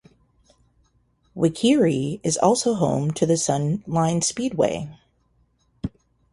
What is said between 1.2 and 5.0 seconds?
Waikerie is also home to the Sunline Speedway.